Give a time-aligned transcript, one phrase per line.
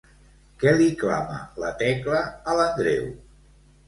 [0.61, 3.05] Què li clama, la Tecla a l'Andreu?